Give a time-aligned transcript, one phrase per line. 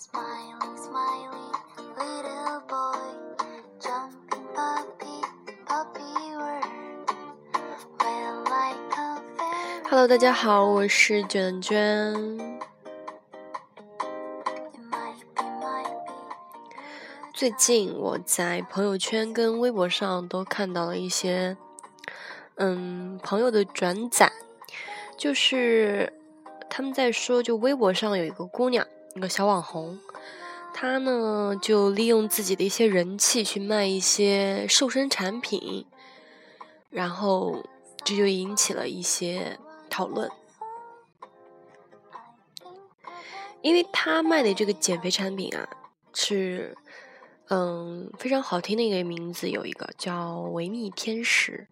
[0.00, 1.52] Smiling, smiling,
[1.98, 3.02] little boy,
[3.80, 5.18] jumping puppy,
[5.66, 7.10] puppy world.
[7.98, 12.14] Well, like a fairy Hello，大家好，我是卷卷。
[17.34, 21.56] 最近我在朋友圈跟微博上都看到了一些，
[22.54, 24.30] 嗯，朋友的转载，
[25.16, 26.12] 就是
[26.70, 28.86] 他们在说，就微博上有一个姑娘，
[29.18, 29.98] 一个小网红，
[30.72, 35.84] 他呢就利用自己的一些人气去卖一些瘦身产品，
[36.88, 37.66] 然后
[38.04, 39.58] 这就引起了一些
[39.90, 40.30] 讨论。
[43.60, 45.68] 因为他卖的这个减肥产品啊，
[46.14, 46.78] 是
[47.48, 51.66] 嗯非常好听的一个名字，有一个叫维密天使，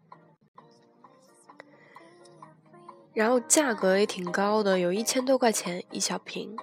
[3.12, 6.56] 然后价格也挺高的，有一千多块钱一小瓶。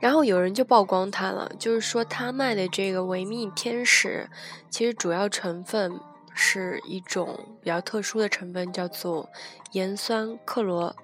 [0.00, 4.28] 然后有人就曝光他了，就是说他卖的这个维密天使，
[4.70, 6.00] 其实主要成分
[6.34, 9.28] 是一种比较特殊的成分，叫做
[9.72, 10.96] 盐酸克罗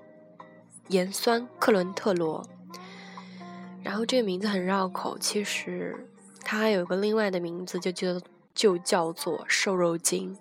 [0.88, 2.42] 盐酸克伦特罗。
[3.82, 6.08] 然后这个名字很绕口，其实
[6.42, 8.20] 它还有个另外的名字，就叫
[8.54, 10.36] 就叫做瘦肉精。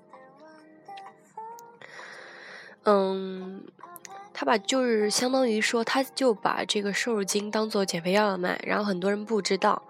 [2.85, 3.63] 嗯，
[4.33, 9.81] 他把就是相当于说，他就把这个瘦肉精当做减肥药卖，然后很多人不知道，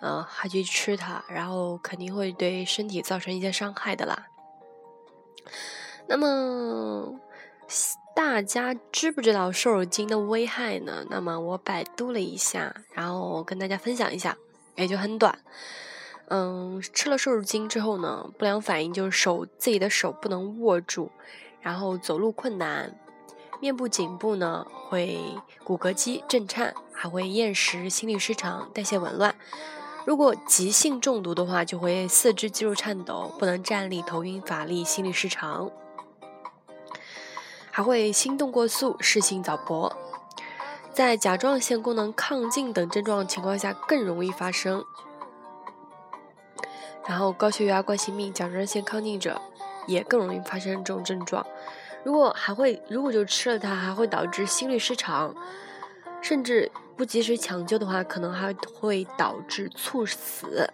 [0.00, 4.26] 呃，还去吃它，然后肯定会对身体造成一些伤害的啦。
[6.08, 7.20] 那么
[8.16, 11.04] 大家知不知道瘦肉精的危害呢？
[11.08, 14.36] 那么我百度了一下，然后跟大家分享一下，
[14.74, 15.38] 也就很短。
[16.26, 21.10] 嗯，吃了瘦肉精之后呢，不良反应就是手自己的手不能握住，
[21.60, 22.98] 然后走路困难，
[23.60, 25.18] 面部颈部呢会
[25.62, 29.34] 骨骼肌震颤，还会厌食、心律失常、代谢紊乱。
[30.06, 35.70] 如果急性中毒的话，就会四肢肌肉颤抖，不能站立、头晕、乏力、心律失常，
[37.70, 39.94] 还会心动过速、视性早搏。
[40.92, 44.84] 在甲状腺功能亢进等症状情况下，更容易发生。
[47.06, 49.40] 然后高血压、冠心病、甲状腺亢进者
[49.90, 51.44] 也更容易发生这种症状。
[52.02, 55.34] 如果还会，如果就吃了它，还会导致心律失常，
[56.22, 60.72] 甚至不及时抢救的话，可能还会导致猝死。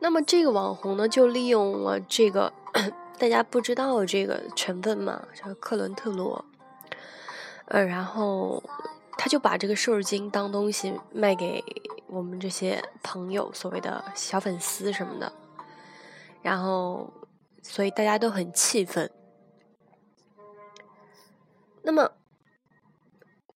[0.00, 2.52] 那么这个网红呢，就利用了这个
[3.18, 6.44] 大家不知道这个成分嘛，叫克伦特罗，
[7.66, 8.62] 呃，然后
[9.18, 11.62] 他就把这个瘦肉精当东西卖给
[12.08, 15.32] 我们这些朋友，所谓的小粉丝什么的，
[16.42, 17.12] 然后
[17.62, 19.10] 所以大家都很气愤。
[21.82, 22.10] 那么，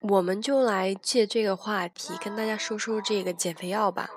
[0.00, 4.10] 我们就来借这个话题跟大家说说这个减肥药吧。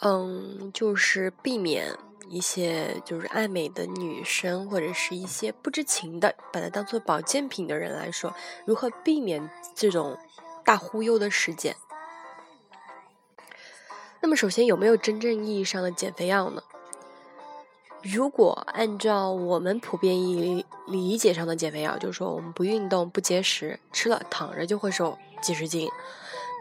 [0.00, 1.96] 嗯，就是避免
[2.28, 8.34] 一些就是爱美的女生或者是一些不知情的把它当做保健品的人来说，
[8.66, 10.18] 如何避免这种
[10.64, 11.76] 大忽悠的事件？
[14.24, 16.62] 那么，首先有没有真正意义上的减肥药呢？
[18.00, 25.90] 如果按照我们普遍意义理解上的减肥药，就是说我们不运动、不节食，吃了躺着就会瘦几十斤，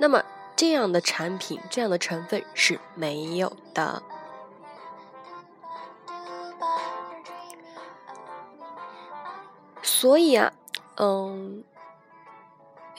[0.02, 0.22] 那么
[0.58, 4.04] 这样的产品、这样的成分是没有的。
[9.82, 10.52] 所以啊，
[10.98, 11.64] 嗯，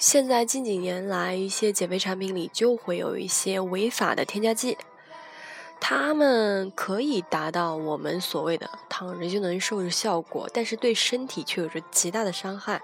[0.06, 4.76] 现在近几年来，一些减肥产品里就会有一些违法的添加剂，
[5.80, 12.82] 它们可以达到我们所谓的躺着就能瘦的效果，但是对身体却有着极大的伤害，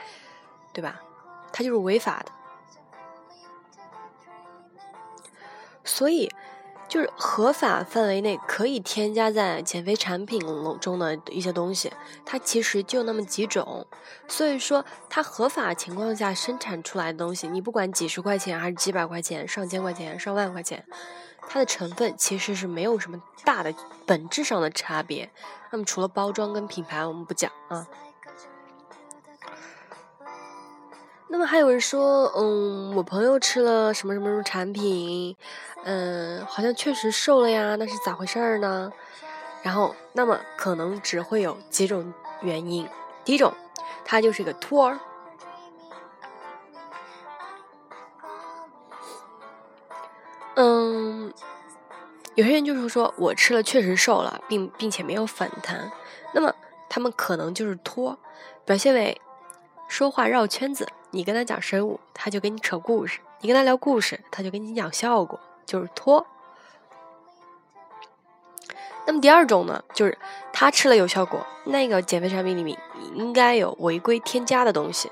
[0.73, 0.99] 对吧？
[1.53, 2.33] 它就是违法的。
[5.85, 6.33] 所以，
[6.91, 10.41] 就是合法范围内可以添加在减肥产品
[10.81, 11.93] 中的一些东西，
[12.27, 13.87] 它其实就那么几种。
[14.27, 20.85] 所以说，它合法情况下生产出来的东西，你不管几十块钱还是几百块钱、上千块钱、上万块钱，
[21.49, 23.73] 它的成分其实是没有什么大的
[24.05, 25.31] 本质上的差别。
[25.71, 27.87] 那么除了包装跟品牌，我们不讲啊。
[31.33, 35.37] 那么还有人说，嗯，我朋友吃了什么什么什么产品，
[35.85, 38.93] 嗯，好像确实瘦了呀，那是咋回事儿呢？
[39.63, 42.13] 然后，那么可能只会有几种
[42.43, 42.89] 原因。
[43.25, 43.55] 第一种，
[44.05, 44.99] 他就是一个托儿。
[50.57, 51.33] 嗯，
[52.35, 55.93] 有些人就是说我吃了确实瘦了，并并且没有反弹，
[56.35, 56.53] 那么
[56.89, 58.19] 他们可能就是托，
[58.65, 59.21] 表现为
[59.87, 60.89] 说话绕圈子。
[61.11, 66.27] 你跟他讲生物，他就跟你扯故事；你跟他聊故事，他就跟你讲效果，就是拖。
[69.07, 70.17] 那么第二种呢，就是
[70.53, 72.79] 他吃了有效果，那个减肥产品里面
[73.15, 75.11] 应该有违规添加的东西，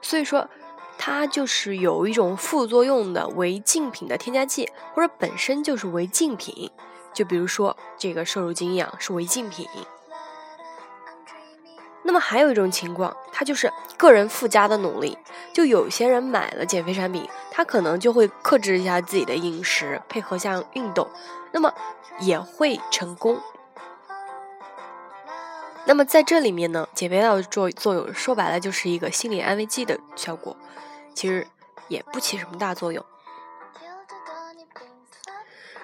[0.00, 0.48] 所以说
[0.96, 6.70] 它就是有一种副作用的违禁品的添加剂，或者本身就是违禁品。
[7.12, 9.68] 就比如说这个瘦肉精一样是违禁品。
[12.08, 15.18] 那么还有一种情况，它就是个人附加的努力。
[15.52, 21.06] 就有些人买了减肥产品，他可能就会克制一下自己的饮食，配合像运动，
[21.52, 21.70] 那么
[22.20, 23.38] 也会成功。
[25.84, 30.56] 那么在这里面呢，减肥药的作作用说白了就是一个心理安慰剂的效果，
[31.14, 31.46] 其实
[31.88, 33.04] 也不起什么大作用。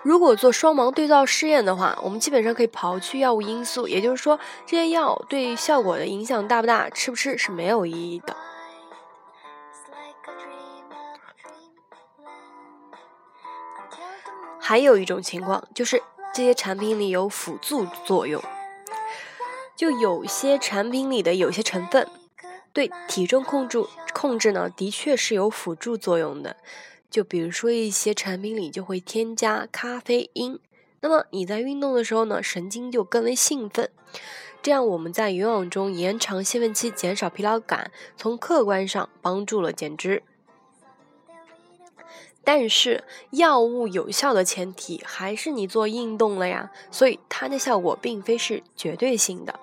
[0.05, 8.37] 如果做双盲对照试验的话，我们基本上可以刨去药物因素，也就是说，这些药对效果的影响大不大，吃不吃是没有意义的。
[14.61, 16.03] 还有一种情况就是
[16.35, 18.43] 这些产品里有辅助作用，
[19.75, 22.07] 就有些产品里的有些成分
[22.75, 26.57] 对体重控制控制呢，的确是有辅助作用的。
[27.15, 30.59] 就比如说一些产品里就会添加咖啡因，
[30.99, 33.89] 那么你在运动的时候呢，神经就更为兴奋，
[34.61, 40.25] 这样我们在游泳中延长兴奋期，减少疲劳感，从客观上帮助了减脂。
[42.43, 49.61] 但是药物有效的前提还是你做运动了呀，所以它的效果并非是绝对性的。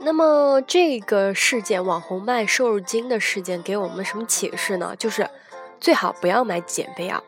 [0.00, 4.94] 那么这个事件，网红卖瘦肉精的事件，给我们什么启示呢？
[4.96, 5.28] 就是
[5.80, 7.22] 最好不要买减肥药，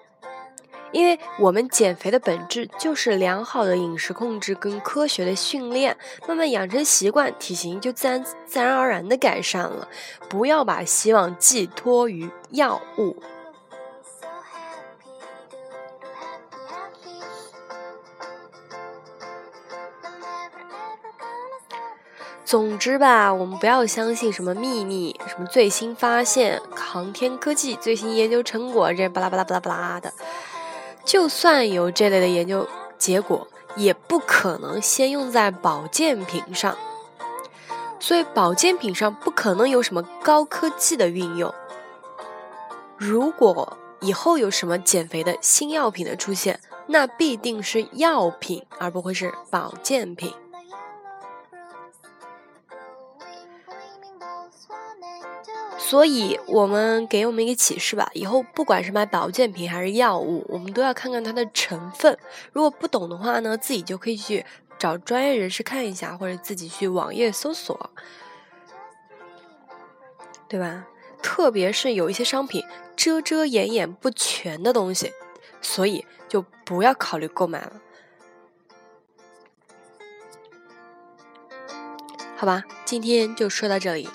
[0.92, 5.96] 因为我们减肥的本质就是良好的饮食控制跟科学的训练，
[6.26, 9.88] 慢慢养成习惯，体型就自然自然而然的改善了。
[10.28, 13.20] 不要把希望寄托于药物。
[22.50, 30.12] 总之吧，我们不要相信什么秘密、什么最新发现、航天科技最新研究成果，这巴拉巴拉巴拉巴拉的。
[31.04, 32.66] 就算有这类的研究
[32.98, 36.76] 结果，也不可能先用在保健品上。
[38.00, 41.54] 所以，保健品上不可能有什么高科技的运用。
[42.96, 46.58] 如果以后有什么减肥的新药品的出现，
[46.88, 50.34] 那必定是药品，而不会是保健品。
[55.90, 62.16] 所以，我们给我们一个启示吧，以后不管是买保健品还是药物，我们都要看看它的成分。
[62.52, 64.46] 如果不懂的话呢，自己就可以去
[64.78, 67.90] 找专业人士看一下，或者自己去网页搜索，
[70.46, 70.86] 对吧？
[71.20, 72.64] 特别是有一些商品
[72.94, 75.12] 遮遮掩掩不全的东西，
[75.60, 77.72] 所以就不要考虑购买了。
[82.36, 84.08] 好吧，今天就说到这里。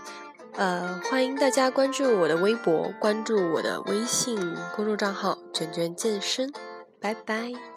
[0.57, 4.37] 呃，欢迎大家关注我的微博，关注我的微信
[4.75, 6.51] 公众账号“卷卷健身”，
[7.01, 7.74] 拜拜。